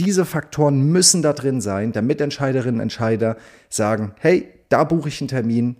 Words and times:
diese 0.00 0.24
Faktoren 0.24 0.82
müssen 0.90 1.22
da 1.22 1.32
drin 1.32 1.60
sein, 1.60 1.92
damit 1.92 2.20
Entscheiderinnen 2.20 2.76
und 2.76 2.82
Entscheider 2.82 3.36
sagen, 3.68 4.14
hey, 4.18 4.48
da 4.68 4.84
buche 4.84 5.08
ich 5.08 5.20
einen 5.20 5.28
Termin 5.28 5.76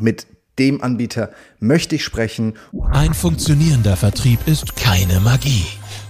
mit 0.00 0.26
dem 0.58 0.82
Anbieter 0.82 1.30
möchte 1.58 1.96
ich 1.96 2.04
sprechen. 2.04 2.54
Ein 2.92 3.14
funktionierender 3.14 3.96
Vertrieb 3.96 4.40
ist 4.46 4.76
keine 4.76 5.20
Magie, 5.20 5.66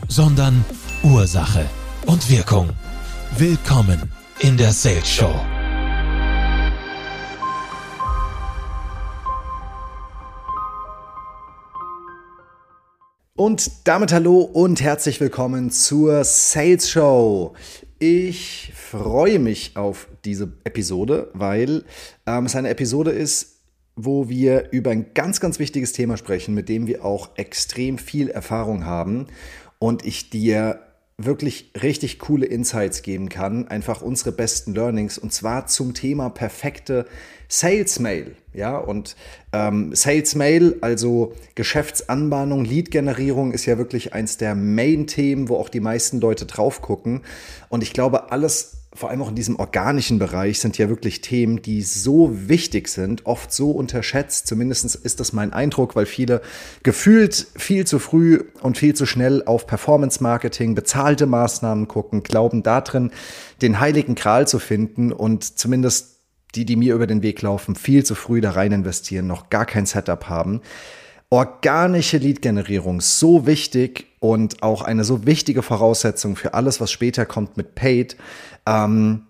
sondern 0.08 0.64
Ursache 1.02 1.64
und 2.06 2.30
Wirkung. 2.30 2.70
Willkommen 3.38 4.10
in 4.40 4.56
der 4.56 4.72
Sales 4.72 5.08
Show. 5.08 5.34
Und 13.44 13.86
damit 13.86 14.10
hallo 14.10 14.38
und 14.40 14.80
herzlich 14.80 15.20
willkommen 15.20 15.70
zur 15.70 16.24
Sales 16.24 16.88
Show. 16.88 17.52
Ich 17.98 18.72
freue 18.74 19.38
mich 19.38 19.76
auf 19.76 20.08
diese 20.24 20.54
Episode, 20.64 21.30
weil 21.34 21.84
ähm, 22.26 22.46
es 22.46 22.56
eine 22.56 22.70
Episode 22.70 23.10
ist, 23.10 23.60
wo 23.96 24.30
wir 24.30 24.72
über 24.72 24.92
ein 24.92 25.12
ganz, 25.12 25.40
ganz 25.40 25.58
wichtiges 25.58 25.92
Thema 25.92 26.16
sprechen, 26.16 26.54
mit 26.54 26.70
dem 26.70 26.86
wir 26.86 27.04
auch 27.04 27.36
extrem 27.36 27.98
viel 27.98 28.30
Erfahrung 28.30 28.86
haben 28.86 29.26
und 29.78 30.06
ich 30.06 30.30
dir 30.30 30.80
wirklich 31.16 31.70
richtig 31.80 32.18
coole 32.18 32.46
Insights 32.46 33.02
geben 33.02 33.28
kann, 33.28 33.68
einfach 33.68 34.02
unsere 34.02 34.32
besten 34.32 34.74
Learnings 34.74 35.16
und 35.16 35.32
zwar 35.32 35.66
zum 35.66 35.94
Thema 35.94 36.28
perfekte 36.28 37.06
Sales 37.48 38.00
Mail. 38.00 38.36
Ja, 38.52 38.78
und 38.78 39.16
ähm, 39.52 39.94
Sales 39.94 40.34
Mail, 40.34 40.76
also 40.80 41.34
Geschäftsanbahnung, 41.54 42.64
Lead-Generierung 42.64 43.52
ist 43.52 43.66
ja 43.66 43.78
wirklich 43.78 44.12
eins 44.12 44.38
der 44.38 44.54
Main-Themen, 44.54 45.48
wo 45.48 45.56
auch 45.56 45.68
die 45.68 45.80
meisten 45.80 46.20
Leute 46.20 46.46
drauf 46.46 46.80
gucken. 46.80 47.22
Und 47.68 47.82
ich 47.82 47.92
glaube, 47.92 48.32
alles 48.32 48.83
vor 48.94 49.10
allem 49.10 49.22
auch 49.22 49.28
in 49.28 49.34
diesem 49.34 49.56
organischen 49.56 50.18
Bereich 50.18 50.60
sind 50.60 50.78
ja 50.78 50.88
wirklich 50.88 51.20
Themen, 51.20 51.60
die 51.62 51.82
so 51.82 52.30
wichtig 52.48 52.88
sind, 52.88 53.26
oft 53.26 53.52
so 53.52 53.72
unterschätzt. 53.72 54.46
Zumindest 54.46 54.94
ist 54.94 55.20
das 55.20 55.32
mein 55.32 55.52
Eindruck, 55.52 55.96
weil 55.96 56.06
viele 56.06 56.40
gefühlt 56.82 57.48
viel 57.56 57.86
zu 57.86 57.98
früh 57.98 58.44
und 58.62 58.78
viel 58.78 58.94
zu 58.94 59.04
schnell 59.04 59.42
auf 59.44 59.66
Performance 59.66 60.22
Marketing, 60.22 60.74
bezahlte 60.74 61.26
Maßnahmen 61.26 61.88
gucken, 61.88 62.22
glauben 62.22 62.62
darin, 62.62 63.10
den 63.62 63.80
heiligen 63.80 64.14
Kral 64.14 64.46
zu 64.46 64.60
finden 64.60 65.12
und 65.12 65.58
zumindest 65.58 66.20
die, 66.54 66.64
die 66.64 66.76
mir 66.76 66.94
über 66.94 67.08
den 67.08 67.22
Weg 67.22 67.42
laufen, 67.42 67.74
viel 67.74 68.04
zu 68.04 68.14
früh 68.14 68.40
da 68.40 68.52
rein 68.52 68.70
investieren, 68.70 69.26
noch 69.26 69.50
gar 69.50 69.66
kein 69.66 69.86
Setup 69.86 70.28
haben 70.28 70.60
organische 71.34 72.18
Lead-Generierung 72.18 73.00
so 73.00 73.44
wichtig 73.44 74.06
und 74.20 74.62
auch 74.62 74.82
eine 74.82 75.02
so 75.02 75.26
wichtige 75.26 75.62
Voraussetzung 75.62 76.36
für 76.36 76.54
alles, 76.54 76.80
was 76.80 76.92
später 76.92 77.26
kommt 77.26 77.56
mit 77.56 77.74
Paid. 77.74 78.16
Ähm, 78.66 79.26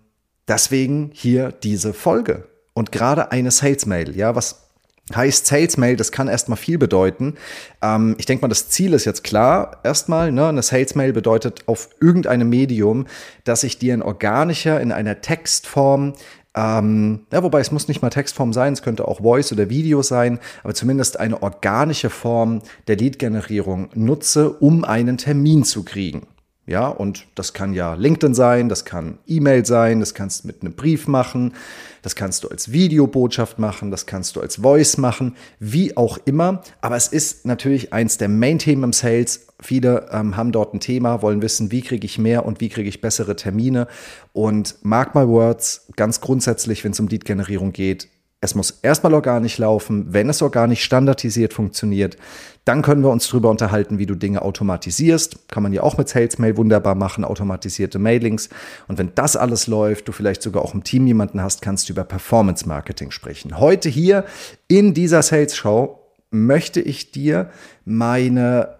deswegen 0.47 1.09
hier 1.13 1.51
diese 1.51 1.93
Folge 1.95 2.47
und 2.75 2.91
gerade 2.91 3.31
eine 3.31 3.49
Sales-Mail. 3.49 4.15
Ja, 4.15 4.35
was 4.35 4.67
heißt 5.15 5.47
Sales-Mail? 5.47 5.95
Das 5.95 6.11
kann 6.11 6.27
erstmal 6.27 6.57
viel 6.57 6.77
bedeuten. 6.77 7.37
Ähm, 7.81 8.13
ich 8.19 8.27
denke 8.27 8.43
mal, 8.43 8.49
das 8.49 8.69
Ziel 8.69 8.93
ist 8.93 9.05
jetzt 9.05 9.23
klar. 9.23 9.79
Erstmal, 9.83 10.31
ne, 10.31 10.47
eine 10.47 10.61
Sales-Mail 10.61 11.11
bedeutet 11.11 11.67
auf 11.67 11.89
irgendeinem 11.99 12.49
Medium, 12.49 13.07
dass 13.45 13.63
ich 13.63 13.79
dir 13.79 13.95
in 13.95 14.03
organischer, 14.03 14.79
in 14.79 14.91
einer 14.91 15.21
Textform 15.21 16.13
ähm, 16.55 17.25
ja, 17.31 17.43
wobei 17.43 17.59
es 17.59 17.71
muss 17.71 17.87
nicht 17.87 18.01
mal 18.01 18.09
Textform 18.09 18.53
sein, 18.53 18.73
es 18.73 18.81
könnte 18.81 19.07
auch 19.07 19.21
Voice 19.21 19.51
oder 19.51 19.69
Video 19.69 20.01
sein, 20.01 20.39
aber 20.63 20.73
zumindest 20.73 21.19
eine 21.19 21.43
organische 21.43 22.09
Form 22.09 22.61
der 22.87 22.95
Lead-Generierung 22.95 23.89
nutze, 23.93 24.51
um 24.51 24.85
einen 24.85 25.17
Termin 25.17 25.63
zu 25.63 25.83
kriegen. 25.83 26.27
Ja, 26.67 26.87
und 26.87 27.27
das 27.35 27.53
kann 27.53 27.73
ja 27.75 27.93
LinkedIn 27.93 28.33
sein, 28.33 28.69
das 28.69 28.85
kann 28.85 29.19
E-Mail 29.27 29.67
sein, 29.67 29.99
das 29.99 30.15
kannst 30.15 30.43
du 30.43 30.47
mit 30.47 30.61
einem 30.61 30.73
Brief 30.73 31.07
machen, 31.07 31.53
das 32.01 32.15
kannst 32.15 32.43
du 32.43 32.47
als 32.47 32.71
Videobotschaft 32.71 33.59
machen, 33.59 33.91
das 33.91 34.07
kannst 34.07 34.35
du 34.35 34.41
als 34.41 34.55
Voice 34.55 34.97
machen, 34.97 35.35
wie 35.59 35.95
auch 35.95 36.17
immer. 36.25 36.63
Aber 36.81 36.95
es 36.95 37.07
ist 37.07 37.45
natürlich 37.45 37.93
eins 37.93 38.17
der 38.17 38.29
Main-Themen 38.29 38.83
im 38.83 38.93
Sales. 38.93 39.45
Viele 39.59 40.09
ähm, 40.11 40.37
haben 40.37 40.51
dort 40.51 40.73
ein 40.73 40.79
Thema, 40.79 41.21
wollen 41.21 41.43
wissen, 41.43 41.71
wie 41.71 41.81
kriege 41.81 42.05
ich 42.05 42.17
mehr 42.17 42.47
und 42.47 42.61
wie 42.61 42.69
kriege 42.69 42.89
ich 42.89 42.99
bessere 42.99 43.35
Termine. 43.35 43.87
Und 44.33 44.75
mark 44.81 45.13
my 45.13 45.27
words, 45.27 45.85
ganz 45.95 46.19
grundsätzlich, 46.19 46.83
wenn 46.83 46.93
es 46.93 46.99
um 46.99 47.07
Lead-Generierung 47.07 47.73
geht, 47.73 48.07
es 48.45 48.55
muss 48.55 48.79
erstmal 48.81 49.13
organisch 49.13 49.57
laufen. 49.57 50.13
Wenn 50.13 50.29
es 50.29 50.41
organisch 50.41 50.83
standardisiert 50.83 51.53
funktioniert, 51.53 52.15
dann 52.63 52.81
können 52.81 53.03
wir 53.03 53.09
uns 53.09 53.27
darüber 53.27 53.49
unterhalten, 53.49 53.99
wie 53.99 54.05
du 54.05 54.15
Dinge 54.15 54.41
automatisierst. 54.41 55.49
Kann 55.49 55.63
man 55.63 55.73
ja 55.73 55.83
auch 55.83 55.97
mit 55.97 56.09
Salesmail 56.09 56.57
wunderbar 56.57 56.95
machen, 56.95 57.25
automatisierte 57.25 57.99
Mailings. 57.99 58.49
Und 58.87 58.97
wenn 58.97 59.11
das 59.15 59.35
alles 59.35 59.67
läuft, 59.67 60.07
du 60.07 60.11
vielleicht 60.11 60.41
sogar 60.41 60.63
auch 60.63 60.73
im 60.73 60.83
Team 60.83 61.05
jemanden 61.05 61.41
hast, 61.41 61.61
kannst 61.61 61.89
du 61.89 61.93
über 61.93 62.03
Performance 62.03 62.67
Marketing 62.67 63.11
sprechen. 63.11 63.59
Heute 63.59 63.89
hier 63.89 64.25
in 64.67 64.93
dieser 64.93 65.21
Sales 65.21 65.55
Show 65.55 65.99
möchte 66.31 66.81
ich 66.81 67.11
dir 67.11 67.49
meine 67.83 68.75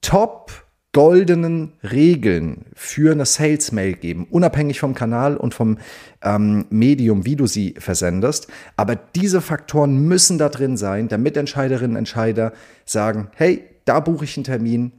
Top 0.00 0.65
goldenen 0.96 1.74
Regeln 1.82 2.64
für 2.72 3.12
eine 3.12 3.26
Sales 3.26 3.70
Mail 3.70 3.92
geben, 3.92 4.26
unabhängig 4.30 4.80
vom 4.80 4.94
Kanal 4.94 5.36
und 5.36 5.52
vom 5.52 5.76
ähm, 6.22 6.64
Medium, 6.70 7.26
wie 7.26 7.36
du 7.36 7.46
sie 7.46 7.74
versendest. 7.76 8.48
Aber 8.78 8.96
diese 8.96 9.42
Faktoren 9.42 10.06
müssen 10.06 10.38
da 10.38 10.48
drin 10.48 10.78
sein, 10.78 11.08
damit 11.08 11.36
Entscheiderinnen 11.36 11.90
und 11.90 11.98
Entscheider 11.98 12.54
sagen, 12.86 13.28
hey, 13.34 13.62
da 13.84 14.00
buche 14.00 14.24
ich 14.24 14.38
einen 14.38 14.44
Termin 14.44 14.92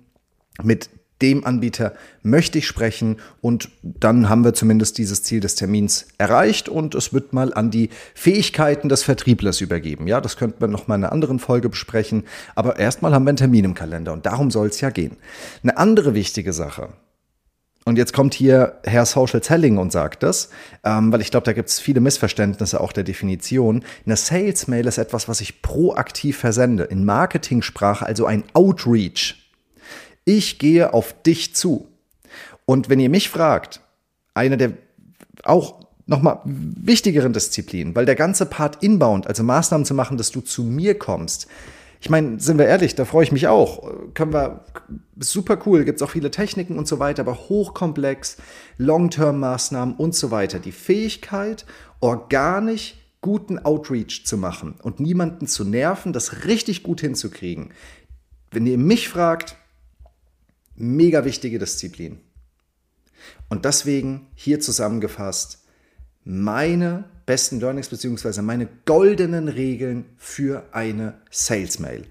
mit 0.62 0.92
dem 1.22 1.46
Anbieter 1.46 1.94
möchte 2.24 2.60
ich 2.60 2.68
sprechen 2.68 3.18
und 3.42 3.70
dann 3.84 4.30
haben 4.30 4.44
wir 4.44 4.54
zumindest 4.54 4.98
dieses 4.98 5.24
Ziel 5.24 5.40
des 5.40 5.56
Termins 5.56 6.08
erreicht 6.18 6.70
und 6.70 6.96
es 6.96 7.14
wird 7.14 7.34
mal 7.34 7.54
an 7.54 7.72
die 7.72 7.90
Fähigkeiten 8.14 8.90
des 8.90 9.04
Vertrieblers 9.04 9.62
übergeben. 9.62 10.08
Ja, 10.08 10.22
das 10.22 10.38
könnten 10.38 10.62
wir 10.62 10.68
noch 10.68 10.88
mal 10.88 10.96
in 10.96 11.04
einer 11.04 11.14
anderen 11.14 11.40
Folge 11.40 11.70
besprechen, 11.70 12.24
aber 12.56 12.78
erstmal 12.78 13.14
haben 13.14 13.26
wir 13.26 13.30
einen 13.30 13.38
Termin 13.38 13.66
im 13.66 13.74
Kalender 13.74 14.14
und 14.14 14.26
darum 14.26 14.52
soll 14.52 14.68
es 14.68 14.82
ja 14.82 14.90
gehen. 14.90 15.18
Eine 15.64 15.78
andere 15.78 16.14
wichtige 16.14 16.54
Sache, 16.54 16.90
und 17.88 17.98
jetzt 17.98 18.12
kommt 18.12 18.34
hier 18.34 18.80
Herr 18.84 19.06
Social 19.06 19.42
Selling 19.42 19.78
und 19.78 19.94
sagt 19.94 20.22
das, 20.22 20.50
ähm, 20.84 21.14
weil 21.14 21.22
ich 21.22 21.32
glaube, 21.32 21.46
da 21.46 21.54
gibt 21.54 21.70
es 21.70 21.80
viele 21.80 22.02
Missverständnisse 22.02 22.82
auch 22.82 22.92
der 22.92 23.06
Definition. 23.06 23.82
Eine 24.06 24.18
Sales 24.18 24.68
Mail 24.68 24.88
ist 24.88 24.98
etwas, 24.98 25.30
was 25.30 25.40
ich 25.40 25.62
proaktiv 25.62 26.38
versende. 26.38 26.84
In 26.84 27.06
Marketingsprache 27.06 28.06
also 28.06 28.26
ein 28.26 28.44
Outreach. 28.52 29.47
Ich 30.28 30.60
gehe 30.60 30.94
auf 30.94 31.16
dich 31.24 31.56
zu. 31.56 31.88
Und 32.66 32.90
wenn 32.90 33.00
ihr 33.00 33.08
mich 33.08 33.30
fragt, 33.30 33.80
eine 34.34 34.58
der 34.58 34.74
auch 35.44 35.86
nochmal 36.06 36.42
wichtigeren 36.44 37.32
Disziplinen, 37.32 37.96
weil 37.96 38.06
der 38.06 38.16
ganze 38.16 38.46
Part 38.46 38.84
inbound, 38.84 39.26
also 39.26 39.42
Maßnahmen 39.44 39.86
zu 39.86 39.94
machen, 39.94 40.18
dass 40.18 40.32
du 40.32 40.42
zu 40.42 40.64
mir 40.64 41.00
kommst, 41.00 41.48
ich 42.02 42.10
meine, 42.10 42.42
sind 42.42 42.58
wir 42.58 42.66
ehrlich, 42.66 42.94
da 42.94 43.06
freue 43.06 43.24
ich 43.24 43.32
mich 43.32 43.48
auch. 43.48 43.90
Können 44.16 44.34
wir, 44.34 44.66
super 45.18 45.58
cool, 45.66 45.86
gibt 45.86 46.02
es 46.02 46.04
auch 46.06 46.12
viele 46.12 46.30
Techniken 46.30 46.78
und 46.78 46.90
so 46.90 47.00
weiter, 47.00 47.22
aber 47.22 47.48
hochkomplex, 47.48 48.36
Long-Term-Maßnahmen 48.78 49.96
und 49.96 50.14
so 50.14 50.30
weiter. 50.30 50.60
Die 50.60 50.74
Fähigkeit, 50.74 51.66
organisch 52.02 52.96
guten 53.22 53.60
Outreach 53.60 54.26
zu 54.26 54.38
machen 54.38 54.76
und 54.84 55.00
niemanden 55.00 55.48
zu 55.48 55.64
nerven, 55.64 56.12
das 56.12 56.44
richtig 56.44 56.84
gut 56.84 57.00
hinzukriegen. 57.00 57.72
Wenn 58.52 58.68
ihr 58.68 58.78
mich 58.78 59.08
fragt, 59.08 59.56
Mega 60.78 61.26
wichtige 61.26 61.60
Disziplin. 61.60 62.20
Und 63.50 63.66
deswegen 63.66 64.28
hier 64.36 64.60
zusammengefasst 64.60 65.64
meine 66.24 67.06
besten 67.26 67.60
Learnings 67.60 67.90
bzw. 67.90 68.42
meine 68.42 68.68
goldenen 68.86 69.48
Regeln 69.48 70.06
für 70.18 70.66
eine 70.72 71.16
Sales 71.32 71.80
Mail. 71.80 72.04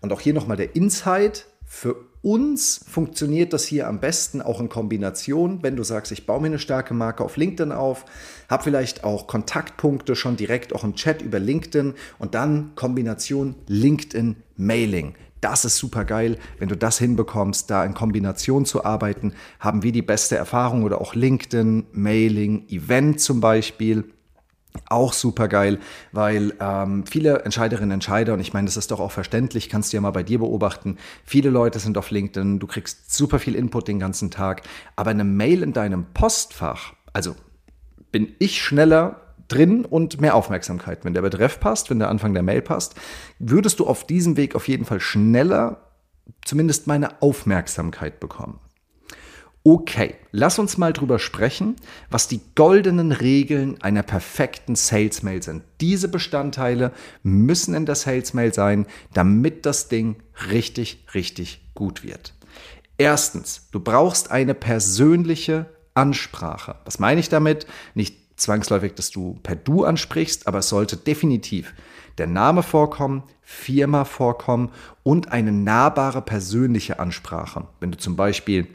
Und 0.00 0.12
auch 0.12 0.20
hier 0.20 0.34
nochmal 0.34 0.56
der 0.56 0.76
Insight. 0.76 1.46
Für 1.64 1.96
uns 2.20 2.84
funktioniert 2.86 3.52
das 3.52 3.64
hier 3.64 3.88
am 3.88 3.98
besten 3.98 4.42
auch 4.42 4.60
in 4.60 4.68
Kombination, 4.68 5.62
wenn 5.62 5.74
du 5.74 5.82
sagst, 5.82 6.12
ich 6.12 6.26
baue 6.26 6.40
mir 6.40 6.48
eine 6.48 6.58
starke 6.58 6.92
Marke 6.92 7.24
auf 7.24 7.36
LinkedIn 7.36 7.72
auf, 7.72 8.04
habe 8.48 8.62
vielleicht 8.62 9.04
auch 9.04 9.26
Kontaktpunkte 9.26 10.14
schon 10.14 10.36
direkt 10.36 10.74
auch 10.74 10.84
im 10.84 10.94
Chat 10.94 11.22
über 11.22 11.38
LinkedIn 11.38 11.94
und 12.18 12.34
dann 12.34 12.74
Kombination 12.74 13.54
LinkedIn 13.66 14.36
Mailing. 14.56 15.14
Das 15.42 15.64
ist 15.64 15.76
super 15.76 16.04
geil. 16.04 16.38
Wenn 16.60 16.68
du 16.68 16.76
das 16.76 16.98
hinbekommst, 16.98 17.68
da 17.68 17.84
in 17.84 17.94
Kombination 17.94 18.64
zu 18.64 18.84
arbeiten, 18.84 19.34
haben 19.58 19.82
wir 19.82 19.90
die 19.90 20.00
beste 20.00 20.36
Erfahrung 20.36 20.84
oder 20.84 21.00
auch 21.00 21.16
LinkedIn, 21.16 21.88
Mailing, 21.92 22.68
Event 22.68 23.20
zum 23.20 23.40
Beispiel. 23.40 24.04
Auch 24.88 25.12
super 25.12 25.48
geil, 25.48 25.80
weil 26.12 26.54
ähm, 26.60 27.04
viele 27.06 27.40
Entscheiderinnen 27.40 27.90
und 27.90 27.94
Entscheider, 27.94 28.34
und 28.34 28.40
ich 28.40 28.52
meine, 28.52 28.66
das 28.66 28.76
ist 28.76 28.92
doch 28.92 29.00
auch 29.00 29.10
verständlich, 29.10 29.68
kannst 29.68 29.92
du 29.92 29.96
ja 29.96 30.00
mal 30.00 30.12
bei 30.12 30.22
dir 30.22 30.38
beobachten, 30.38 30.96
viele 31.24 31.50
Leute 31.50 31.78
sind 31.78 31.98
auf 31.98 32.10
LinkedIn, 32.10 32.58
du 32.58 32.66
kriegst 32.66 33.12
super 33.12 33.38
viel 33.38 33.54
Input 33.54 33.88
den 33.88 33.98
ganzen 33.98 34.30
Tag, 34.30 34.62
aber 34.96 35.10
eine 35.10 35.24
Mail 35.24 35.62
in 35.62 35.74
deinem 35.74 36.06
Postfach, 36.14 36.94
also 37.12 37.34
bin 38.12 38.34
ich 38.38 38.62
schneller 38.62 39.21
drin 39.52 39.84
und 39.84 40.20
mehr 40.20 40.34
Aufmerksamkeit. 40.34 41.04
Wenn 41.04 41.14
der 41.14 41.22
Betreff 41.22 41.60
passt, 41.60 41.90
wenn 41.90 41.98
der 41.98 42.08
Anfang 42.08 42.34
der 42.34 42.42
Mail 42.42 42.62
passt, 42.62 42.94
würdest 43.38 43.80
du 43.80 43.86
auf 43.86 44.06
diesem 44.06 44.36
Weg 44.36 44.54
auf 44.54 44.68
jeden 44.68 44.84
Fall 44.84 45.00
schneller 45.00 45.88
zumindest 46.44 46.86
meine 46.86 47.20
Aufmerksamkeit 47.22 48.20
bekommen. 48.20 48.60
Okay, 49.64 50.16
lass 50.32 50.58
uns 50.58 50.76
mal 50.76 50.92
drüber 50.92 51.20
sprechen, 51.20 51.76
was 52.10 52.26
die 52.26 52.40
goldenen 52.56 53.12
Regeln 53.12 53.80
einer 53.80 54.02
perfekten 54.02 54.74
Sales 54.74 55.22
Mail 55.22 55.40
sind. 55.40 55.62
Diese 55.80 56.08
Bestandteile 56.08 56.90
müssen 57.22 57.74
in 57.74 57.86
der 57.86 57.94
Sales 57.94 58.34
Mail 58.34 58.52
sein, 58.52 58.86
damit 59.14 59.64
das 59.64 59.86
Ding 59.88 60.16
richtig, 60.50 61.06
richtig 61.14 61.70
gut 61.74 62.02
wird. 62.02 62.34
Erstens, 62.98 63.68
du 63.70 63.78
brauchst 63.78 64.32
eine 64.32 64.54
persönliche 64.54 65.66
Ansprache. 65.94 66.76
Was 66.84 66.98
meine 66.98 67.20
ich 67.20 67.28
damit? 67.28 67.66
Nicht 67.94 68.21
zwangsläufig, 68.42 68.94
dass 68.94 69.10
du 69.10 69.38
per 69.42 69.56
Du 69.56 69.84
ansprichst, 69.84 70.46
aber 70.46 70.58
es 70.58 70.68
sollte 70.68 70.96
definitiv 70.96 71.74
der 72.18 72.26
Name 72.26 72.62
vorkommen, 72.62 73.22
Firma 73.40 74.04
vorkommen 74.04 74.70
und 75.02 75.32
eine 75.32 75.52
nahbare 75.52 76.22
persönliche 76.22 76.98
Ansprache. 76.98 77.66
Wenn 77.80 77.90
du 77.90 77.98
zum 77.98 78.16
Beispiel 78.16 78.66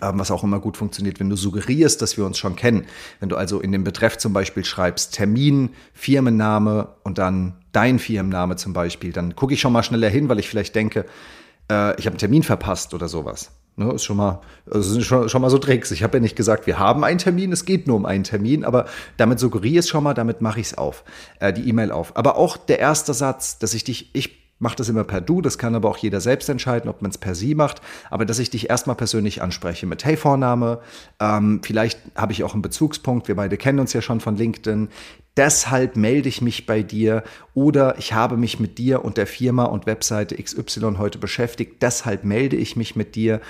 ähm, 0.00 0.20
was 0.20 0.30
auch 0.30 0.44
immer 0.44 0.60
gut 0.60 0.76
funktioniert, 0.76 1.18
wenn 1.18 1.28
du 1.28 1.36
suggerierst, 1.36 2.00
dass 2.00 2.16
wir 2.16 2.24
uns 2.24 2.38
schon 2.38 2.54
kennen. 2.54 2.86
Wenn 3.18 3.28
du 3.28 3.36
also 3.36 3.60
in 3.60 3.72
dem 3.72 3.82
Betreff 3.82 4.18
zum 4.18 4.32
Beispiel 4.32 4.64
schreibst 4.64 5.14
Termin, 5.14 5.70
Firmenname 5.94 6.94
und 7.02 7.18
dann 7.18 7.56
dein 7.72 7.98
Firmenname 7.98 8.54
zum 8.54 8.72
Beispiel, 8.72 9.12
dann 9.12 9.34
gucke 9.34 9.54
ich 9.54 9.60
schon 9.60 9.72
mal 9.72 9.82
schneller 9.82 10.08
hin, 10.08 10.28
weil 10.28 10.38
ich 10.38 10.48
vielleicht 10.48 10.76
denke, 10.76 11.06
äh, 11.70 11.98
ich 11.98 12.06
habe 12.06 12.10
einen 12.10 12.18
Termin 12.18 12.44
verpasst 12.44 12.94
oder 12.94 13.08
sowas. 13.08 13.50
Ne, 13.80 13.94
ist 13.94 14.04
schon 14.04 14.18
mal, 14.18 14.42
also 14.70 15.00
schon, 15.00 15.30
schon 15.30 15.40
mal 15.40 15.48
so 15.48 15.56
Tricks. 15.56 15.90
Ich 15.90 16.02
habe 16.02 16.18
ja 16.18 16.20
nicht 16.20 16.36
gesagt, 16.36 16.66
wir 16.66 16.78
haben 16.78 17.02
einen 17.02 17.16
Termin, 17.16 17.50
es 17.50 17.64
geht 17.64 17.86
nur 17.86 17.96
um 17.96 18.04
einen 18.04 18.24
Termin, 18.24 18.62
aber 18.62 18.84
damit 19.16 19.40
suggeriere 19.40 19.72
ich 19.72 19.78
es 19.78 19.88
schon 19.88 20.04
mal, 20.04 20.12
damit 20.12 20.42
mache 20.42 20.60
ich 20.60 20.66
es 20.66 20.76
auf, 20.76 21.02
äh, 21.38 21.50
die 21.50 21.66
E-Mail 21.66 21.90
auf. 21.90 22.14
Aber 22.14 22.36
auch 22.36 22.58
der 22.58 22.78
erste 22.78 23.14
Satz, 23.14 23.58
dass 23.58 23.72
ich 23.72 23.82
dich, 23.82 24.10
ich 24.12 24.39
mache 24.60 24.76
das 24.76 24.88
immer 24.88 25.04
per 25.04 25.20
Du, 25.20 25.40
das 25.42 25.58
kann 25.58 25.74
aber 25.74 25.88
auch 25.88 25.96
jeder 25.96 26.20
selbst 26.20 26.48
entscheiden, 26.48 26.88
ob 26.88 27.02
man 27.02 27.10
es 27.10 27.18
per 27.18 27.34
Sie 27.34 27.54
macht, 27.54 27.80
aber 28.10 28.24
dass 28.24 28.38
ich 28.38 28.50
dich 28.50 28.70
erstmal 28.70 28.94
persönlich 28.94 29.42
anspreche 29.42 29.86
mit 29.86 30.04
Hey 30.04 30.16
Vorname, 30.16 30.80
ähm, 31.18 31.60
vielleicht 31.64 31.98
habe 32.14 32.32
ich 32.32 32.44
auch 32.44 32.52
einen 32.52 32.62
Bezugspunkt, 32.62 33.26
wir 33.26 33.34
beide 33.36 33.56
kennen 33.56 33.80
uns 33.80 33.92
ja 33.92 34.02
schon 34.02 34.20
von 34.20 34.36
LinkedIn, 34.36 34.88
deshalb 35.36 35.96
melde 35.96 36.28
ich 36.28 36.42
mich 36.42 36.66
bei 36.66 36.82
dir 36.82 37.24
oder 37.54 37.98
ich 37.98 38.12
habe 38.12 38.36
mich 38.36 38.60
mit 38.60 38.78
dir 38.78 39.04
und 39.04 39.16
der 39.16 39.26
Firma 39.26 39.64
und 39.64 39.86
Webseite 39.86 40.36
XY 40.36 40.96
heute 40.98 41.18
beschäftigt, 41.18 41.82
deshalb 41.82 42.24
melde 42.24 42.56
ich 42.56 42.76
mich 42.76 42.94
mit 42.94 43.16
dir. 43.16 43.40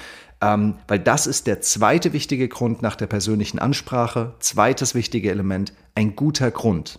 Ähm, 0.43 0.77
weil 0.89 0.99
das 0.99 1.27
ist 1.27 1.47
der 1.47 1.61
zweite 1.61 2.15
wichtige 2.15 2.49
Grund 2.49 2.81
nach 2.81 2.97
der 2.97 3.07
persönlichen 3.07 3.59
Ansprache. 3.59 4.33
Zweites 4.39 4.95
wichtige 4.95 5.31
Element, 5.31 5.75
ein 5.95 6.17
guter 6.17 6.51
Grund. 6.51 6.99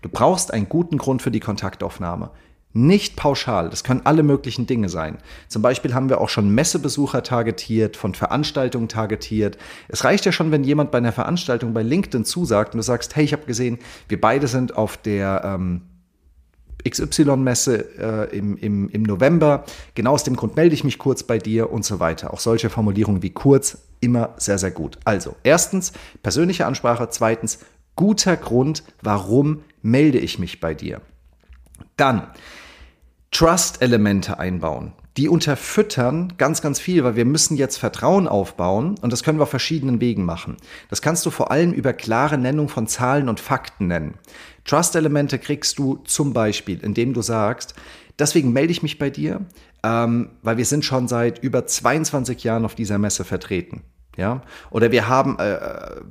Du 0.00 0.08
brauchst 0.08 0.52
einen 0.52 0.68
guten 0.68 0.98
Grund 0.98 1.22
für 1.22 1.30
die 1.30 1.38
Kontaktaufnahme. 1.38 2.30
Nicht 2.74 3.16
pauschal, 3.16 3.68
das 3.68 3.84
können 3.84 4.00
alle 4.04 4.22
möglichen 4.22 4.66
Dinge 4.66 4.88
sein. 4.88 5.18
Zum 5.48 5.60
Beispiel 5.60 5.92
haben 5.92 6.08
wir 6.08 6.20
auch 6.20 6.30
schon 6.30 6.54
Messebesucher 6.54 7.22
targetiert, 7.22 7.98
von 7.98 8.14
Veranstaltungen 8.14 8.88
targetiert. 8.88 9.58
Es 9.88 10.04
reicht 10.04 10.24
ja 10.24 10.32
schon, 10.32 10.50
wenn 10.50 10.64
jemand 10.64 10.90
bei 10.90 10.98
einer 10.98 11.12
Veranstaltung 11.12 11.74
bei 11.74 11.82
LinkedIn 11.82 12.24
zusagt 12.24 12.72
und 12.72 12.78
du 12.78 12.82
sagst, 12.82 13.14
hey, 13.14 13.24
ich 13.24 13.34
habe 13.34 13.44
gesehen, 13.44 13.78
wir 14.08 14.18
beide 14.18 14.46
sind 14.46 14.74
auf 14.76 14.96
der 14.96 15.42
ähm, 15.44 15.82
XY-Messe 16.88 17.98
äh, 17.98 18.36
im, 18.36 18.56
im, 18.56 18.88
im 18.88 19.02
November. 19.02 19.64
Genau 19.94 20.12
aus 20.12 20.24
dem 20.24 20.36
Grund 20.36 20.56
melde 20.56 20.74
ich 20.74 20.82
mich 20.82 20.98
kurz 20.98 21.22
bei 21.22 21.38
dir 21.38 21.70
und 21.70 21.84
so 21.84 22.00
weiter. 22.00 22.32
Auch 22.32 22.40
solche 22.40 22.70
Formulierungen 22.70 23.22
wie 23.22 23.30
kurz 23.30 23.78
immer 24.00 24.30
sehr, 24.38 24.58
sehr 24.58 24.70
gut. 24.70 24.98
Also, 25.04 25.36
erstens 25.42 25.92
persönliche 26.22 26.66
Ansprache, 26.66 27.08
zweitens 27.10 27.60
guter 27.96 28.36
Grund, 28.36 28.82
warum 29.02 29.62
melde 29.82 30.18
ich 30.18 30.38
mich 30.38 30.60
bei 30.60 30.74
dir. 30.74 31.00
Dann 31.96 32.28
Trust-Elemente 33.32 34.38
einbauen. 34.38 34.92
Die 35.16 35.28
unterfüttern 35.28 36.34
ganz, 36.36 36.60
ganz 36.62 36.78
viel, 36.78 37.02
weil 37.02 37.16
wir 37.16 37.24
müssen 37.24 37.56
jetzt 37.56 37.78
Vertrauen 37.78 38.28
aufbauen 38.28 38.94
und 39.00 39.10
das 39.10 39.22
können 39.22 39.38
wir 39.38 39.44
auf 39.44 39.50
verschiedenen 39.50 40.00
Wegen 40.00 40.24
machen. 40.24 40.58
Das 40.90 41.02
kannst 41.02 41.24
du 41.24 41.30
vor 41.30 41.50
allem 41.50 41.72
über 41.72 41.94
klare 41.94 42.36
Nennung 42.36 42.68
von 42.68 42.86
Zahlen 42.86 43.28
und 43.30 43.40
Fakten 43.40 43.88
nennen. 43.88 44.14
Trust-Elemente 44.64 45.38
kriegst 45.38 45.78
du 45.78 45.96
zum 46.04 46.34
Beispiel, 46.34 46.78
indem 46.80 47.14
du 47.14 47.22
sagst, 47.22 47.74
deswegen 48.18 48.52
melde 48.52 48.72
ich 48.72 48.82
mich 48.82 48.98
bei 48.98 49.08
dir, 49.08 49.40
ähm, 49.82 50.30
weil 50.42 50.58
wir 50.58 50.66
sind 50.66 50.84
schon 50.84 51.08
seit 51.08 51.42
über 51.42 51.66
22 51.66 52.44
Jahren 52.44 52.66
auf 52.66 52.74
dieser 52.74 52.98
Messe 52.98 53.24
vertreten. 53.24 53.82
Ja, 54.16 54.42
oder 54.70 54.92
wir 54.92 55.08
haben, 55.08 55.38
äh, 55.38 55.58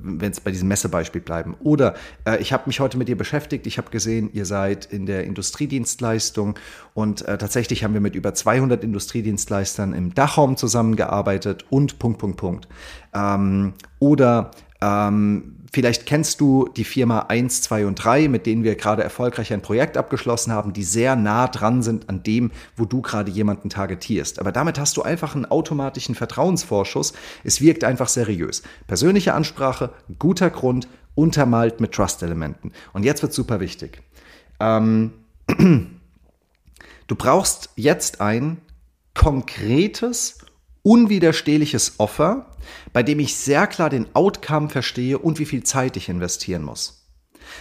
wenn 0.02 0.32
es 0.32 0.40
bei 0.40 0.50
diesem 0.50 0.66
Messebeispiel 0.66 1.20
bleiben, 1.20 1.54
oder 1.60 1.94
äh, 2.24 2.40
ich 2.40 2.52
habe 2.52 2.64
mich 2.66 2.80
heute 2.80 2.98
mit 2.98 3.06
dir 3.06 3.16
beschäftigt, 3.16 3.64
ich 3.68 3.78
habe 3.78 3.90
gesehen, 3.90 4.28
ihr 4.32 4.44
seid 4.44 4.86
in 4.86 5.06
der 5.06 5.22
Industriedienstleistung 5.22 6.58
und 6.94 7.22
äh, 7.22 7.38
tatsächlich 7.38 7.84
haben 7.84 7.94
wir 7.94 8.00
mit 8.00 8.16
über 8.16 8.34
200 8.34 8.82
Industriedienstleistern 8.82 9.92
im 9.92 10.14
Dachraum 10.14 10.56
zusammengearbeitet 10.56 11.64
und 11.70 12.00
Punkt, 12.00 12.18
Punkt, 12.18 12.38
Punkt. 12.38 12.68
Ähm, 13.14 13.74
oder 14.00 14.50
ähm, 14.82 15.62
Vielleicht 15.74 16.04
kennst 16.04 16.42
du 16.42 16.68
die 16.76 16.84
Firma 16.84 17.20
1, 17.28 17.62
2 17.62 17.86
und 17.86 17.94
3, 17.94 18.28
mit 18.28 18.44
denen 18.44 18.62
wir 18.62 18.74
gerade 18.76 19.02
erfolgreich 19.02 19.54
ein 19.54 19.62
Projekt 19.62 19.96
abgeschlossen 19.96 20.52
haben, 20.52 20.74
die 20.74 20.84
sehr 20.84 21.16
nah 21.16 21.48
dran 21.48 21.82
sind 21.82 22.10
an 22.10 22.22
dem, 22.22 22.50
wo 22.76 22.84
du 22.84 23.00
gerade 23.00 23.30
jemanden 23.30 23.70
targetierst. 23.70 24.38
Aber 24.38 24.52
damit 24.52 24.78
hast 24.78 24.98
du 24.98 25.02
einfach 25.02 25.34
einen 25.34 25.46
automatischen 25.46 26.14
Vertrauensvorschuss. 26.14 27.14
Es 27.42 27.62
wirkt 27.62 27.84
einfach 27.84 28.08
seriös. 28.08 28.62
Persönliche 28.86 29.32
Ansprache, 29.32 29.94
guter 30.18 30.50
Grund, 30.50 30.88
untermalt 31.14 31.80
mit 31.80 31.92
Trust-Elementen. 31.92 32.72
Und 32.92 33.04
jetzt 33.04 33.22
wird 33.22 33.32
super 33.32 33.58
wichtig. 33.58 34.02
Ähm, 34.60 35.12
du 37.06 37.16
brauchst 37.16 37.70
jetzt 37.76 38.20
ein 38.20 38.58
konkretes 39.14 40.38
unwiderstehliches 40.82 41.94
Offer, 41.98 42.46
bei 42.92 43.02
dem 43.02 43.20
ich 43.20 43.36
sehr 43.36 43.66
klar 43.66 43.90
den 43.90 44.14
Outcome 44.14 44.68
verstehe 44.68 45.18
und 45.18 45.38
wie 45.38 45.44
viel 45.44 45.62
Zeit 45.62 45.96
ich 45.96 46.08
investieren 46.08 46.62
muss. 46.62 47.08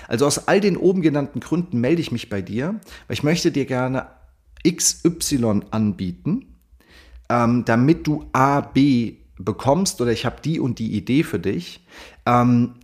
Also 0.08 0.26
aus 0.26 0.48
all 0.48 0.60
den 0.60 0.78
oben 0.78 1.02
genannten 1.02 1.40
Gründen 1.40 1.80
melde 1.80 2.02
ich 2.02 2.12
mich 2.12 2.30
bei 2.30 2.42
dir, 2.42 2.80
weil 3.08 3.14
ich 3.14 3.24
möchte 3.24 3.52
dir 3.52 3.66
gerne 3.66 4.08
XY 4.68 5.62
anbieten, 5.72 6.58
ähm, 7.30 7.66
damit 7.66 8.08
du 8.08 8.30
A, 8.34 8.62
B 8.62 9.18
bekommst 9.38 10.02
oder 10.02 10.12
ich 10.12 10.26
habe 10.26 10.42
die 10.44 10.60
und 10.60 10.80
die 10.80 10.94
Idee 10.94 11.24
für 11.24 11.40
dich. 11.40 11.86
Ähm, 12.26 12.76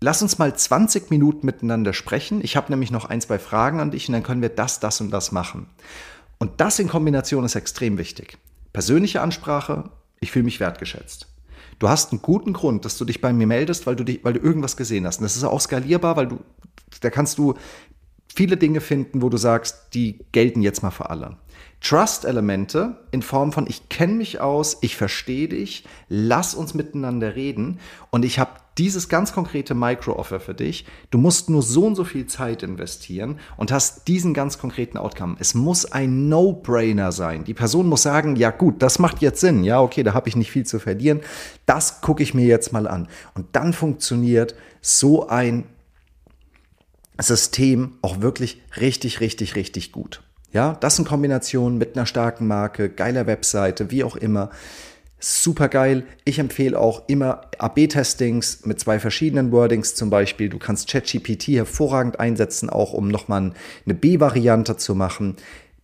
lass 0.00 0.22
uns 0.22 0.38
mal 0.38 0.56
20 0.56 1.10
Minuten 1.10 1.44
miteinander 1.44 1.92
sprechen. 1.92 2.40
Ich 2.42 2.56
habe 2.56 2.70
nämlich 2.70 2.90
noch 2.90 3.04
ein, 3.04 3.20
zwei 3.20 3.38
Fragen 3.38 3.80
an 3.80 3.90
dich 3.90 4.08
und 4.08 4.14
dann 4.14 4.22
können 4.22 4.42
wir 4.42 4.48
das, 4.48 4.80
das 4.80 5.00
und 5.00 5.10
das 5.10 5.30
machen. 5.30 5.66
Und 6.38 6.60
das 6.60 6.78
in 6.78 6.88
Kombination 6.88 7.44
ist 7.44 7.54
extrem 7.54 7.98
wichtig 7.98 8.38
persönliche 8.76 9.22
Ansprache, 9.22 9.84
ich 10.20 10.30
fühle 10.30 10.44
mich 10.44 10.60
wertgeschätzt. 10.60 11.28
Du 11.78 11.88
hast 11.88 12.12
einen 12.12 12.20
guten 12.20 12.52
Grund, 12.52 12.84
dass 12.84 12.98
du 12.98 13.06
dich 13.06 13.22
bei 13.22 13.32
mir 13.32 13.46
meldest, 13.46 13.86
weil 13.86 13.96
du, 13.96 14.04
dich, 14.04 14.22
weil 14.22 14.34
du 14.34 14.40
irgendwas 14.40 14.76
gesehen 14.76 15.06
hast. 15.06 15.16
Und 15.16 15.22
das 15.22 15.34
ist 15.34 15.44
auch 15.44 15.62
skalierbar, 15.62 16.14
weil 16.16 16.26
du, 16.26 16.40
da 17.00 17.08
kannst 17.08 17.38
du 17.38 17.54
viele 18.36 18.56
Dinge 18.56 18.80
finden, 18.80 19.22
wo 19.22 19.28
du 19.28 19.38
sagst, 19.38 19.94
die 19.94 20.18
gelten 20.32 20.62
jetzt 20.62 20.82
mal 20.82 20.90
für 20.90 21.10
alle. 21.10 21.38
Trust-Elemente 21.80 22.96
in 23.10 23.22
Form 23.22 23.52
von 23.52 23.66
ich 23.66 23.88
kenne 23.88 24.14
mich 24.14 24.40
aus, 24.40 24.78
ich 24.80 24.96
verstehe 24.96 25.48
dich, 25.48 25.84
lass 26.08 26.54
uns 26.54 26.74
miteinander 26.74 27.34
reden 27.36 27.80
und 28.10 28.24
ich 28.24 28.38
habe 28.38 28.50
dieses 28.78 29.08
ganz 29.08 29.32
konkrete 29.32 29.74
Micro-Offer 29.74 30.38
für 30.38 30.52
dich. 30.52 30.84
Du 31.10 31.16
musst 31.16 31.48
nur 31.48 31.62
so 31.62 31.86
und 31.86 31.94
so 31.94 32.04
viel 32.04 32.26
Zeit 32.26 32.62
investieren 32.62 33.38
und 33.56 33.72
hast 33.72 34.06
diesen 34.06 34.34
ganz 34.34 34.58
konkreten 34.58 34.98
Outcome. 34.98 35.36
Es 35.38 35.54
muss 35.54 35.90
ein 35.90 36.28
No-Brainer 36.28 37.10
sein. 37.12 37.44
Die 37.44 37.54
Person 37.54 37.88
muss 37.88 38.02
sagen, 38.02 38.36
ja 38.36 38.50
gut, 38.50 38.82
das 38.82 38.98
macht 38.98 39.22
jetzt 39.22 39.40
Sinn. 39.40 39.64
Ja, 39.64 39.80
okay, 39.80 40.02
da 40.02 40.12
habe 40.12 40.28
ich 40.28 40.36
nicht 40.36 40.50
viel 40.50 40.66
zu 40.66 40.78
verlieren. 40.78 41.20
Das 41.64 42.02
gucke 42.02 42.22
ich 42.22 42.34
mir 42.34 42.46
jetzt 42.46 42.72
mal 42.72 42.86
an. 42.86 43.08
Und 43.34 43.46
dann 43.52 43.72
funktioniert 43.72 44.54
so 44.82 45.26
ein 45.28 45.64
System 47.18 47.94
auch 48.02 48.20
wirklich 48.20 48.62
richtig, 48.80 49.20
richtig, 49.20 49.56
richtig 49.56 49.92
gut. 49.92 50.22
Ja, 50.52 50.76
das 50.80 50.98
in 50.98 51.04
Kombination 51.04 51.76
mit 51.76 51.96
einer 51.96 52.06
starken 52.06 52.46
Marke, 52.46 52.88
geiler 52.88 53.26
Webseite, 53.26 53.90
wie 53.90 54.04
auch 54.04 54.16
immer. 54.16 54.50
Super 55.18 55.68
geil. 55.68 56.04
Ich 56.24 56.38
empfehle 56.38 56.78
auch 56.78 57.08
immer 57.08 57.50
AB-Testings 57.58 58.64
mit 58.66 58.78
zwei 58.78 58.98
verschiedenen 58.98 59.50
Wordings 59.50 59.94
zum 59.94 60.10
Beispiel. 60.10 60.48
Du 60.48 60.58
kannst 60.58 60.88
ChatGPT 60.88 61.48
hervorragend 61.48 62.20
einsetzen, 62.20 62.68
auch 62.68 62.92
um 62.92 63.08
nochmal 63.08 63.52
eine 63.84 63.94
B-Variante 63.94 64.76
zu 64.76 64.94
machen. 64.94 65.36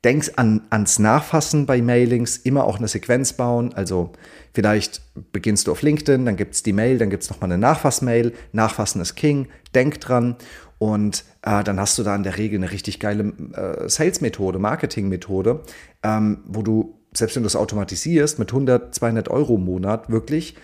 Denk 0.04 0.32
an, 0.36 0.62
ans 0.70 0.98
Nachfassen 0.98 1.64
bei 1.64 1.80
Mailings, 1.80 2.36
immer 2.36 2.64
auch 2.64 2.78
eine 2.78 2.88
Sequenz 2.88 3.32
bauen. 3.32 3.72
Also 3.72 4.12
vielleicht 4.52 5.00
beginnst 5.32 5.66
du 5.66 5.72
auf 5.72 5.82
LinkedIn, 5.82 6.26
dann 6.26 6.36
gibt 6.36 6.54
es 6.54 6.62
die 6.62 6.72
Mail, 6.72 6.98
dann 6.98 7.08
gibt 7.08 7.22
es 7.22 7.30
nochmal 7.30 7.50
eine 7.50 7.58
Nachfassmail. 7.58 8.32
Nachfassen 8.52 9.00
ist 9.00 9.14
King. 9.14 9.48
Denk 9.74 10.00
dran. 10.00 10.36
Und 10.82 11.24
äh, 11.42 11.62
dann 11.62 11.78
hast 11.78 11.96
du 11.96 12.02
da 12.02 12.16
in 12.16 12.24
der 12.24 12.38
Regel 12.38 12.58
eine 12.58 12.72
richtig 12.72 12.98
geile 12.98 13.32
äh, 13.54 13.88
Sales-Methode, 13.88 14.58
Marketing-Methode, 14.58 15.60
ähm, 16.02 16.38
wo 16.44 16.62
du, 16.62 16.98
selbst 17.14 17.36
wenn 17.36 17.44
du 17.44 17.46
es 17.46 17.54
automatisierst, 17.54 18.40
mit 18.40 18.50
100, 18.50 18.92
200 18.92 19.28
Euro 19.28 19.54
im 19.54 19.64
Monat 19.64 20.10
wirklich 20.10 20.56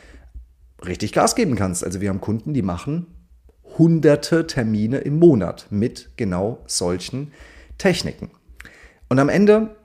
richtig 0.85 1.13
Gas 1.13 1.37
geben 1.37 1.55
kannst. 1.55 1.85
Also 1.85 2.01
wir 2.01 2.09
haben 2.09 2.21
Kunden, 2.21 2.53
die 2.53 2.63
machen 2.63 3.07
hunderte 3.79 4.49
Termine 4.49 4.99
im 4.99 5.21
Monat 5.21 5.69
mit 5.71 6.11
genau 6.17 6.65
solchen 6.67 7.31
Techniken. 7.79 8.33
Und 9.09 9.21
am 9.21 9.29
Ende 9.29 9.77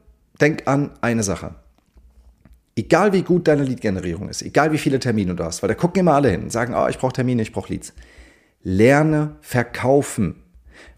denk 0.41 0.67
an 0.67 0.89
eine 1.01 1.21
Sache. 1.21 1.53
Egal 2.75 3.13
wie 3.13 3.21
gut 3.21 3.47
deine 3.47 3.65
Lead-Generierung 3.65 4.29
ist, 4.29 4.41
egal 4.41 4.71
wie 4.71 4.79
viele 4.79 4.97
Termine 4.97 5.35
du 5.35 5.43
hast, 5.43 5.61
weil 5.61 5.67
da 5.67 5.75
gucken 5.75 5.99
immer 5.99 6.15
alle 6.15 6.31
hin 6.31 6.41
und 6.41 6.51
sagen, 6.51 6.73
oh, 6.75 6.87
ich 6.87 6.97
brauche 6.97 7.13
Termine, 7.13 7.43
ich 7.43 7.51
brauche 7.51 7.71
Leads. 7.71 7.93
Lerne 8.65 9.35
verkaufen. 9.41 10.41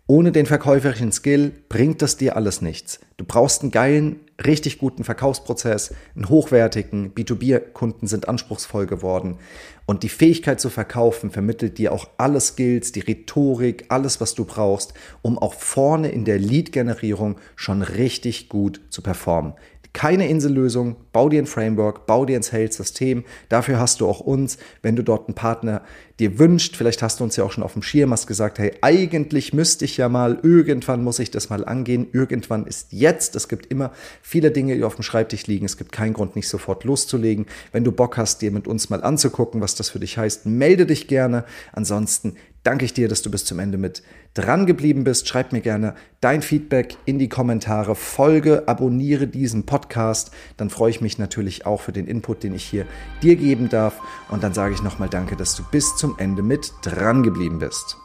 Ohne 0.06 0.32
den 0.32 0.46
verkäuferischen 0.46 1.12
Skill 1.12 1.52
bringt 1.68 2.04
das 2.04 2.16
dir 2.16 2.36
alles 2.36 2.62
nichts. 2.62 3.00
Du 3.18 3.26
brauchst 3.26 3.64
einen 3.64 3.72
geilen, 3.72 4.20
richtig 4.46 4.78
guten 4.78 5.04
Verkaufsprozess, 5.04 5.96
einen 6.16 6.30
hochwertigen. 6.30 7.16
B2B-Kunden 7.16 8.06
sind 8.06 8.30
anspruchsvoll 8.30 8.86
geworden. 8.86 9.40
Und 9.88 10.04
die 10.04 10.10
Fähigkeit 10.10 10.62
zu 10.62 10.70
verkaufen 10.70 11.32
vermittelt 11.32 11.80
dir 11.80 11.92
auch 11.92 12.08
alle 12.20 12.40
Skills, 12.40 12.92
die 12.92 13.00
Rhetorik, 13.00 13.86
alles, 13.90 14.22
was 14.22 14.36
du 14.36 14.46
brauchst, 14.46 14.94
um 15.24 15.40
auch 15.40 15.56
vorne 15.56 16.10
in 16.10 16.24
der 16.24 16.38
Lead-Generierung 16.38 17.38
schon 17.56 17.82
richtig 17.82 18.48
gut 18.48 18.82
zu 18.92 19.02
performen 19.02 19.54
keine 19.96 20.28
Insellösung, 20.28 20.98
bau 21.14 21.30
dir 21.30 21.42
ein 21.42 21.46
Framework, 21.46 22.06
bau 22.06 22.25
dir 22.25 22.36
ein 22.36 22.44
Sales-System. 22.44 23.24
Dafür 23.48 23.80
hast 23.80 24.02
du 24.02 24.08
auch 24.08 24.20
uns, 24.20 24.58
wenn 24.82 24.98
du 24.98 25.04
dort 25.04 25.30
einen 25.30 25.36
Partner 25.36 25.82
dir 26.20 26.38
wünscht. 26.38 26.75
Vielleicht 26.75 27.02
hast 27.02 27.22
du 27.22 27.24
uns 27.24 27.38
ja 27.38 27.46
auch 27.46 27.52
schon 27.54 27.64
auf 27.64 27.74
dem 27.74 27.82
Schirm, 27.82 28.12
hast 28.12 28.28
gesagt, 28.28 28.60
hey, 28.60 28.74
eigentlich 28.82 29.54
müsste 29.54 29.86
ich 29.86 29.96
ja 29.96 30.10
mal, 30.10 30.38
irgendwann 30.44 31.02
muss 31.02 31.20
ich 31.20 31.32
das 31.32 31.50
mal 31.50 31.64
angehen. 31.64 32.08
Irgendwann 32.12 32.68
ist 32.68 32.92
jetzt. 32.92 33.38
Es 33.38 33.48
gibt 33.48 33.68
immer 33.68 33.94
viele 34.22 34.52
Dinge, 34.52 34.75
die 34.75 34.84
auf 34.84 34.96
dem 34.96 35.04
Schreibtisch 35.04 35.48
liegen. 35.48 35.66
Es 35.66 35.78
gibt 35.78 35.94
keinen 35.94 36.12
Grund, 36.12 36.36
nicht 36.36 36.50
sofort 36.50 36.84
loszulegen. 36.84 37.46
Wenn 37.72 37.86
du 37.86 37.94
Bock 37.94 38.18
hast, 38.18 38.42
dir 38.42 38.52
mit 38.52 38.68
uns 38.68 38.90
mal 38.90 39.02
anzugucken, 39.02 39.62
was 39.62 39.75
das 39.75 39.90
für 39.90 40.00
dich 40.00 40.18
heißt, 40.18 40.46
melde 40.46 40.86
dich 40.86 41.08
gerne. 41.08 41.46
Ansonsten 41.72 42.36
danke 42.66 42.84
ich 42.84 42.94
dir, 42.94 43.08
dass 43.08 43.22
du 43.22 43.32
bis 43.32 43.46
zum 43.46 43.60
Ende 43.60 43.78
mit 43.78 44.04
dran 44.34 44.66
geblieben 44.66 45.04
bist. 45.04 45.28
Schreib 45.28 45.54
mir 45.54 45.62
gerne 45.62 45.96
dein 46.20 46.42
Feedback 46.42 46.98
in 47.06 47.20
die 47.20 47.30
Kommentare. 47.30 47.96
Folge, 47.96 48.68
abonniere 48.68 49.28
diesen 49.28 49.66
Podcast. 49.66 50.32
Dann 50.58 50.70
freue 50.70 50.90
ich 50.90 51.02
mich 51.02 51.18
natürlich 51.18 51.66
auch 51.66 51.82
für 51.82 51.94
den 51.94 52.08
Input, 52.08 52.44
den 52.44 52.54
ich 52.54 52.66
hier 52.66 52.86
dir 53.22 53.36
geben 53.36 53.70
darf. 53.70 54.00
Und 54.30 54.44
dann 54.44 54.54
sage 54.54 54.74
ich 54.74 54.84
nochmal 54.84 55.10
Danke, 55.10 55.36
dass 55.36 55.56
du 55.56 55.64
bis 55.72 55.96
zum 55.96 56.18
Ende 56.18 56.42
mit 56.42 56.74
dran 56.82 57.24
geblieben 57.24 57.60
bist. 57.60 57.98